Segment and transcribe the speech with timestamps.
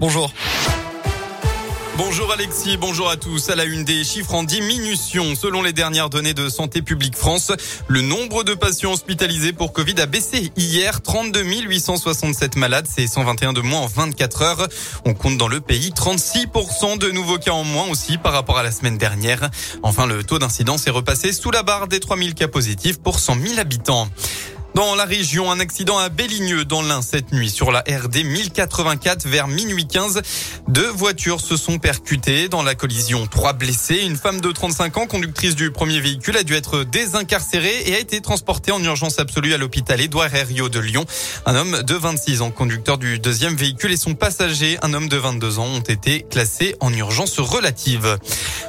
[0.00, 0.32] Bonjour.
[1.96, 3.48] Bonjour Alexis, bonjour à tous.
[3.48, 5.36] À la une des chiffres en diminution.
[5.36, 7.52] Selon les dernières données de Santé publique France,
[7.86, 11.00] le nombre de patients hospitalisés pour Covid a baissé hier.
[11.00, 14.68] 32 867 malades, c'est 121 de moins en 24 heures.
[15.06, 18.64] On compte dans le pays 36% de nouveaux cas en moins aussi par rapport à
[18.64, 19.48] la semaine dernière.
[19.84, 23.36] Enfin, le taux d'incidence est repassé sous la barre des 3000 cas positifs pour 100
[23.40, 24.08] 000 habitants.
[24.74, 29.26] Dans la région, un accident à Béligneux dans l'Ain cette nuit sur la RD 1084
[29.26, 30.22] vers minuit 15.
[30.68, 33.26] Deux voitures se sont percutées dans la collision.
[33.26, 34.02] Trois blessés.
[34.04, 37.98] Une femme de 35 ans, conductrice du premier véhicule, a dû être désincarcérée et a
[37.98, 41.04] été transportée en urgence absolue à l'hôpital Édouard Herriot de Lyon.
[41.46, 45.16] Un homme de 26 ans, conducteur du deuxième véhicule et son passager, un homme de
[45.16, 48.18] 22 ans, ont été classés en urgence relative.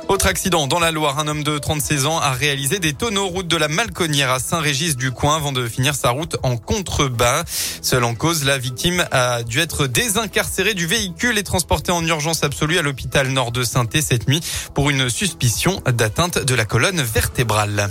[0.10, 3.48] Autre accident dans la Loire, un homme de 36 ans a réalisé des tonneaux route
[3.48, 7.44] de la Malconnière à Saint-Régis-du-Coin avant de finir sa route en contrebas.
[7.82, 12.44] Seul en cause, la victime a dû être désincarcérée du véhicule et transportée en urgence
[12.44, 14.42] absolue à l'hôpital nord de saint cette nuit
[14.74, 17.90] pour une suspicion d'atteinte de la colonne vertébrale.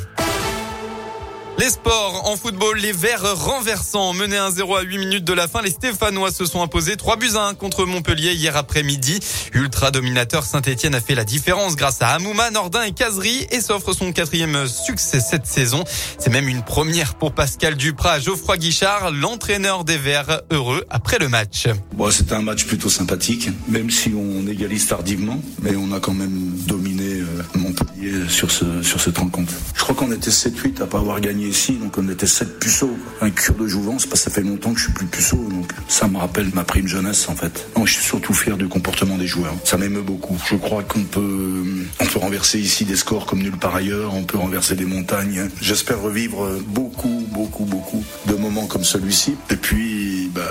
[1.60, 5.60] Les sports en football, les Verts renversants menés 1-0 à 8 minutes de la fin.
[5.60, 9.20] Les Stéphanois se sont imposés 3 buts à 1 contre Montpellier hier après-midi.
[9.52, 13.92] Ultra dominateur Saint-Etienne a fait la différence grâce à Amouma, Nordin et Cazerie et s'offre
[13.92, 15.84] son quatrième succès cette saison.
[16.18, 21.28] C'est même une première pour Pascal Duprat, Geoffroy Guichard, l'entraîneur des Verts, heureux après le
[21.28, 21.66] match.
[22.10, 26.52] C'était un match plutôt sympathique, même si on égalise tardivement, mais on a quand même
[26.66, 29.52] dominé euh, Montpellier sur ce, sur cette rencontre.
[29.74, 32.96] Je crois qu'on était 7-8 à pas avoir gagné ici, donc on était sept puceaux.
[33.20, 35.72] Un cure de jouvence, parce que ça fait longtemps que je suis plus puceau, donc
[35.88, 37.68] ça me rappelle ma prime jeunesse en fait.
[37.76, 39.54] Non, je suis surtout fier du comportement des joueurs.
[39.64, 40.36] Ça m'émeut beaucoup.
[40.48, 41.64] Je crois qu'on peut,
[42.00, 44.14] on peut renverser ici des scores comme nulle part ailleurs.
[44.14, 45.48] On peut renverser des montagnes.
[45.60, 49.34] J'espère revivre beaucoup, beaucoup, beaucoup de moments comme celui-ci.
[49.50, 50.42] Et puis, bah,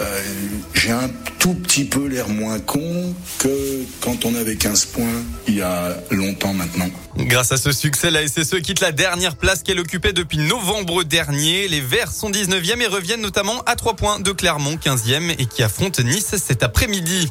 [0.73, 5.06] j'ai un tout petit peu l'air moins con que quand on avait 15 points
[5.48, 6.90] il y a longtemps maintenant.
[7.18, 11.68] Grâce à ce succès, la SSE quitte la dernière place qu'elle occupait depuis novembre dernier.
[11.68, 15.62] Les Verts sont 19e et reviennent notamment à 3 points de Clermont 15e et qui
[15.62, 17.30] affrontent Nice cet après-midi.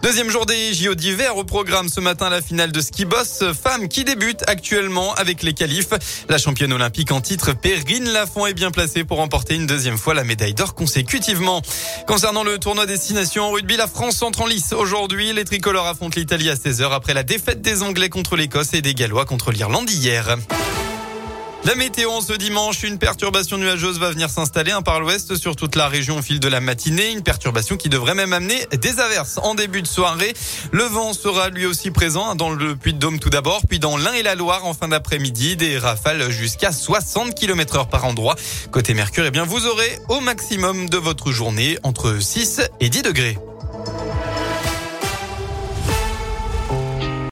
[0.00, 3.88] Deuxième jour des JO d'hiver au programme ce matin la finale de ski boss femme
[3.88, 5.88] qui débute actuellement avec les qualifs.
[6.28, 10.14] La championne olympique en titre Perrine Lafont est bien placée pour remporter une deuxième fois
[10.14, 11.62] la médaille d'or consécutivement.
[12.06, 15.32] Concernant le tournoi destination en rugby, la France entre en lice aujourd'hui.
[15.32, 18.94] Les tricolores affrontent l'Italie à 16h après la défaite des Anglais contre l'Écosse et des
[18.94, 20.36] Gallois contre l'Irlande hier.
[21.64, 25.76] La météo ce dimanche, une perturbation nuageuse va venir s'installer un par l'ouest sur toute
[25.76, 27.10] la région au fil de la matinée.
[27.10, 30.32] Une perturbation qui devrait même amener des averses en début de soirée.
[30.70, 34.22] Le vent sera lui aussi présent dans le Puy-de-Dôme tout d'abord, puis dans l'Ain et
[34.22, 35.56] la Loire en fin d'après-midi.
[35.56, 38.36] Des rafales jusqu'à 60 km heure par endroit.
[38.70, 43.02] Côté Mercure, eh bien, vous aurez au maximum de votre journée entre 6 et 10
[43.02, 43.36] degrés.